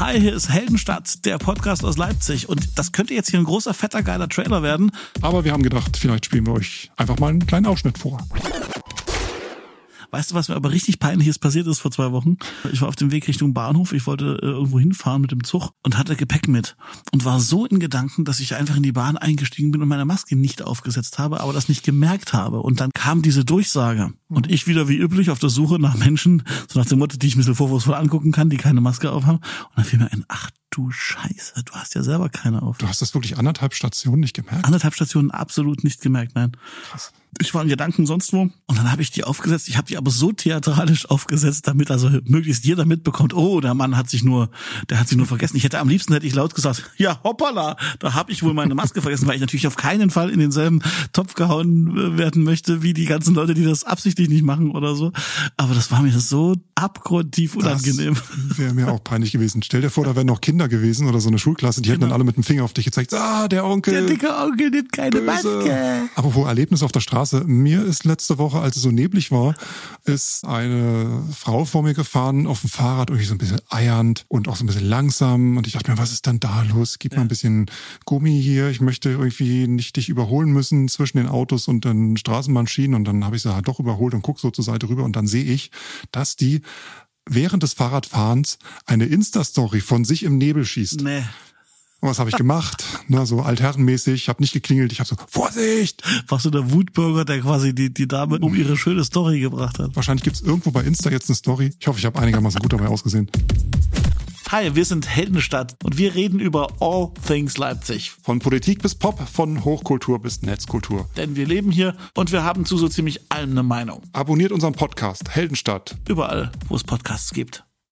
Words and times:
Hi, 0.00 0.18
hier 0.18 0.34
ist 0.34 0.48
Heldenstadt, 0.48 1.26
der 1.26 1.36
Podcast 1.36 1.84
aus 1.84 1.98
Leipzig. 1.98 2.48
Und 2.48 2.78
das 2.78 2.92
könnte 2.92 3.12
jetzt 3.12 3.28
hier 3.28 3.38
ein 3.38 3.44
großer, 3.44 3.74
fetter, 3.74 4.02
geiler 4.02 4.30
Trailer 4.30 4.62
werden. 4.62 4.92
Aber 5.20 5.44
wir 5.44 5.52
haben 5.52 5.62
gedacht, 5.62 5.98
vielleicht 5.98 6.24
spielen 6.24 6.46
wir 6.46 6.54
euch 6.54 6.90
einfach 6.96 7.18
mal 7.18 7.28
einen 7.28 7.46
kleinen 7.46 7.66
Ausschnitt 7.66 7.98
vor. 7.98 8.26
Weißt 10.10 10.30
du, 10.30 10.34
was 10.34 10.48
mir 10.48 10.56
aber 10.56 10.72
richtig 10.72 10.98
peinliches 10.98 11.38
passiert 11.38 11.66
ist 11.66 11.78
vor 11.78 11.90
zwei 11.90 12.12
Wochen? 12.12 12.36
Ich 12.72 12.80
war 12.80 12.88
auf 12.88 12.96
dem 12.96 13.12
Weg 13.12 13.28
Richtung 13.28 13.54
Bahnhof, 13.54 13.92
ich 13.92 14.06
wollte 14.06 14.38
äh, 14.42 14.46
irgendwo 14.46 14.80
hinfahren 14.80 15.22
mit 15.22 15.30
dem 15.30 15.44
Zug 15.44 15.70
und 15.82 15.98
hatte 15.98 16.16
Gepäck 16.16 16.48
mit 16.48 16.76
und 17.12 17.24
war 17.24 17.40
so 17.40 17.66
in 17.66 17.78
Gedanken, 17.78 18.24
dass 18.24 18.40
ich 18.40 18.54
einfach 18.54 18.76
in 18.76 18.82
die 18.82 18.92
Bahn 18.92 19.16
eingestiegen 19.16 19.70
bin 19.70 19.82
und 19.82 19.88
meine 19.88 20.04
Maske 20.04 20.36
nicht 20.36 20.62
aufgesetzt 20.62 21.18
habe, 21.18 21.40
aber 21.40 21.52
das 21.52 21.68
nicht 21.68 21.84
gemerkt 21.84 22.32
habe. 22.32 22.60
Und 22.60 22.80
dann 22.80 22.90
kam 22.92 23.22
diese 23.22 23.44
Durchsage 23.44 24.12
und 24.28 24.50
ich 24.50 24.66
wieder 24.66 24.88
wie 24.88 24.96
üblich 24.96 25.30
auf 25.30 25.38
der 25.38 25.50
Suche 25.50 25.78
nach 25.78 25.96
Menschen, 25.96 26.42
so 26.68 26.78
nach 26.78 26.86
dem 26.86 26.98
Motto, 26.98 27.16
die 27.16 27.26
ich 27.26 27.36
ein 27.36 27.38
bisschen 27.38 27.54
vorwurfsvoll 27.54 27.94
angucken 27.94 28.32
kann, 28.32 28.50
die 28.50 28.56
keine 28.56 28.80
Maske 28.80 29.12
aufhaben. 29.12 29.38
Und 29.38 29.76
dann 29.76 29.84
fiel 29.84 29.98
mir 29.98 30.12
ein, 30.12 30.24
ach 30.28 30.50
du 30.70 30.90
Scheiße, 30.90 31.62
du 31.64 31.72
hast 31.72 31.94
ja 31.94 32.02
selber 32.02 32.28
keine 32.28 32.62
auf. 32.62 32.78
Du 32.78 32.86
hast 32.86 33.02
das 33.02 33.14
wirklich 33.14 33.36
anderthalb 33.38 33.74
Stationen 33.74 34.20
nicht 34.20 34.34
gemerkt? 34.34 34.64
Anderthalb 34.64 34.94
Stationen 34.94 35.30
absolut 35.30 35.84
nicht 35.84 36.00
gemerkt, 36.00 36.34
nein. 36.34 36.56
Krass. 36.90 37.12
Ich 37.38 37.54
war 37.54 37.62
in 37.62 37.68
Gedanken 37.68 38.06
sonst 38.06 38.32
wo 38.32 38.40
und 38.40 38.54
dann 38.68 38.90
habe 38.90 39.02
ich 39.02 39.12
die 39.12 39.22
aufgesetzt. 39.22 39.68
Ich 39.68 39.76
habe 39.76 39.86
die 39.86 39.96
aber 39.96 40.10
so 40.10 40.32
theatralisch 40.32 41.08
aufgesetzt, 41.08 41.66
damit 41.68 41.90
also 41.90 42.10
möglichst 42.24 42.64
jeder 42.64 42.84
mitbekommt, 42.84 43.34
oh, 43.34 43.60
der 43.60 43.74
Mann 43.74 43.96
hat 43.96 44.10
sich 44.10 44.24
nur, 44.24 44.50
der 44.88 44.98
hat 44.98 45.08
sich 45.08 45.16
nur 45.16 45.26
vergessen. 45.26 45.56
Ich 45.56 45.62
hätte 45.62 45.78
am 45.78 45.88
liebsten 45.88 46.12
hätte 46.12 46.26
ich 46.26 46.34
laut 46.34 46.54
gesagt, 46.54 46.90
ja, 46.96 47.20
hoppala, 47.22 47.76
da 48.00 48.14
habe 48.14 48.32
ich 48.32 48.42
wohl 48.42 48.52
meine 48.52 48.74
Maske 48.74 49.00
vergessen, 49.00 49.28
weil 49.28 49.36
ich 49.36 49.40
natürlich 49.40 49.68
auf 49.68 49.76
keinen 49.76 50.10
Fall 50.10 50.30
in 50.30 50.40
denselben 50.40 50.82
Topf 51.12 51.34
gehauen 51.34 51.96
äh, 51.96 52.18
werden 52.18 52.42
möchte, 52.42 52.82
wie 52.82 52.94
die 52.94 53.06
ganzen 53.06 53.34
Leute, 53.34 53.54
die 53.54 53.64
das 53.64 53.84
absichtlich 53.84 54.28
nicht 54.28 54.44
machen 54.44 54.72
oder 54.72 54.96
so. 54.96 55.12
Aber 55.56 55.74
das 55.74 55.92
war 55.92 56.02
mir 56.02 56.18
so 56.18 56.56
abgrundtief 56.80 57.56
unangenehm. 57.56 58.16
Wäre 58.56 58.74
mir 58.74 58.90
auch 58.90 59.02
peinlich 59.02 59.32
gewesen. 59.32 59.62
Stell 59.62 59.80
dir 59.80 59.90
vor, 59.90 60.04
da 60.04 60.16
wären 60.16 60.26
noch 60.26 60.40
Kinder 60.40 60.68
gewesen 60.68 61.08
oder 61.08 61.20
so 61.20 61.28
eine 61.28 61.38
Schulklasse, 61.38 61.80
die 61.82 61.90
hätten 61.90 62.00
dann 62.00 62.08
Genau. 62.10 62.16
alle 62.16 62.24
mit 62.24 62.36
dem 62.36 62.42
Finger 62.42 62.64
auf 62.64 62.72
dich 62.72 62.84
gezeigt, 62.84 63.14
ah, 63.14 63.46
der 63.48 63.64
Onkel. 63.64 63.92
Der 63.94 64.02
dicke 64.06 64.28
Onkel 64.34 64.70
nimmt 64.70 64.92
keine 64.92 65.10
Böse. 65.20 65.24
Maske. 65.24 66.08
Apropos 66.16 66.46
Erlebnis 66.46 66.82
auf 66.82 66.92
der 66.92 67.00
Straße. 67.00 67.44
Mir 67.46 67.84
ist 67.84 68.04
letzte 68.04 68.38
Woche, 68.38 68.58
als 68.60 68.76
es 68.76 68.82
so 68.82 68.90
neblig 68.90 69.30
war, 69.30 69.54
ist 70.04 70.44
eine 70.44 71.22
Frau 71.36 71.64
vor 71.64 71.82
mir 71.82 71.94
gefahren 71.94 72.46
auf 72.46 72.62
dem 72.62 72.70
Fahrrad, 72.70 73.10
irgendwie 73.10 73.26
so 73.26 73.34
ein 73.34 73.38
bisschen 73.38 73.60
eiernd 73.68 74.24
und 74.28 74.48
auch 74.48 74.56
so 74.56 74.64
ein 74.64 74.66
bisschen 74.66 74.86
langsam. 74.88 75.56
Und 75.56 75.66
ich 75.66 75.74
dachte 75.74 75.90
mir, 75.90 75.98
was 75.98 76.12
ist 76.12 76.26
denn 76.26 76.40
da 76.40 76.62
los? 76.62 76.98
Gib 76.98 77.14
mal 77.14 77.22
ein 77.22 77.28
bisschen 77.28 77.66
Gummi 78.06 78.40
hier. 78.42 78.68
Ich 78.68 78.80
möchte 78.80 79.10
irgendwie 79.10 79.66
nicht 79.68 79.96
dich 79.96 80.08
überholen 80.08 80.50
müssen 80.52 80.88
zwischen 80.88 81.18
den 81.18 81.28
Autos 81.28 81.68
und 81.68 81.84
den 81.84 82.16
Straßenbahnschienen. 82.16 82.94
Und 82.94 83.04
dann 83.04 83.24
habe 83.24 83.36
ich 83.36 83.42
sie 83.42 83.54
halt 83.54 83.68
doch 83.68 83.78
überholt 83.78 84.14
und 84.14 84.22
guck 84.22 84.40
so 84.40 84.50
zur 84.50 84.64
Seite 84.64 84.88
rüber. 84.88 85.04
Und 85.04 85.16
dann 85.16 85.26
sehe 85.26 85.44
ich, 85.44 85.70
dass 86.12 86.36
die 86.36 86.62
während 87.28 87.62
des 87.62 87.74
Fahrradfahrens 87.74 88.58
eine 88.86 89.06
Insta-Story 89.06 89.80
von 89.80 90.04
sich 90.04 90.24
im 90.24 90.38
Nebel 90.38 90.64
schießt. 90.64 91.02
Nee. 91.02 91.22
Und 92.00 92.08
was 92.08 92.18
habe 92.18 92.30
ich 92.30 92.36
gemacht? 92.36 92.82
Na, 93.08 93.26
so 93.26 93.42
altherrenmäßig, 93.42 94.14
ich 94.14 94.28
habe 94.30 94.42
nicht 94.42 94.54
geklingelt, 94.54 94.90
ich 94.90 95.00
habe 95.00 95.08
so, 95.08 95.16
Vorsicht! 95.28 96.02
Warst 96.28 96.46
du 96.46 96.50
der 96.50 96.70
Wutbürger, 96.70 97.26
der 97.26 97.40
quasi 97.40 97.74
die, 97.74 97.92
die 97.92 98.08
Dame 98.08 98.38
um 98.38 98.54
ihre 98.54 98.78
schöne 98.78 99.04
Story 99.04 99.40
gebracht 99.40 99.78
hat? 99.78 99.94
Wahrscheinlich 99.94 100.24
gibt's 100.24 100.40
irgendwo 100.40 100.70
bei 100.70 100.82
Insta 100.82 101.10
jetzt 101.10 101.28
eine 101.28 101.36
Story. 101.36 101.74
Ich 101.78 101.86
hoffe, 101.86 101.98
ich 101.98 102.06
habe 102.06 102.18
einigermaßen 102.18 102.60
gut 102.60 102.72
dabei 102.72 102.88
ausgesehen. 102.88 103.30
Hi, 104.50 104.74
wir 104.74 104.84
sind 104.84 105.08
Heldenstadt 105.08 105.76
und 105.84 105.96
wir 105.96 106.16
reden 106.16 106.40
über 106.40 106.66
All 106.80 107.12
Things 107.24 107.56
Leipzig. 107.56 108.10
Von 108.10 108.40
Politik 108.40 108.82
bis 108.82 108.96
Pop, 108.96 109.20
von 109.28 109.64
Hochkultur 109.64 110.18
bis 110.20 110.42
Netzkultur. 110.42 111.08
Denn 111.16 111.36
wir 111.36 111.46
leben 111.46 111.70
hier 111.70 111.94
und 112.16 112.32
wir 112.32 112.42
haben 112.42 112.64
zu 112.64 112.76
so 112.76 112.88
ziemlich 112.88 113.30
allem 113.30 113.52
eine 113.52 113.62
Meinung. 113.62 114.02
Abonniert 114.12 114.50
unseren 114.50 114.72
Podcast 114.72 115.30
Heldenstadt. 115.30 115.96
Überall, 116.08 116.50
wo 116.66 116.74
es 116.74 116.82
Podcasts 116.82 117.32
gibt. 117.32 117.62